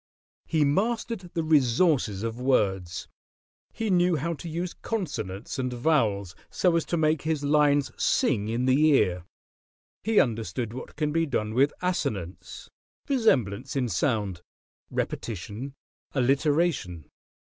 He 0.47 0.65
mastered 0.65 1.29
the 1.35 1.43
resources 1.43 2.23
of 2.23 2.39
words; 2.41 3.07
he 3.71 3.91
knew 3.91 4.15
how 4.15 4.33
to 4.33 4.49
use 4.49 4.73
consonants 4.73 5.59
and 5.59 5.71
vowels 5.71 6.33
so 6.49 6.75
as 6.75 6.85
to 6.85 6.97
make 6.97 7.21
his 7.21 7.43
lines 7.43 7.91
sing 8.01 8.47
in 8.49 8.65
the 8.65 8.83
ear; 8.89 9.25
he 10.03 10.19
understood 10.19 10.73
what 10.73 10.95
can 10.95 11.11
be 11.11 11.27
done 11.27 11.53
with 11.53 11.71
assonance 11.83 12.67
(resemblance 13.07 13.75
in 13.75 13.87
sound), 13.89 14.41
repetition, 14.89 15.75
alliteration. 16.15 17.05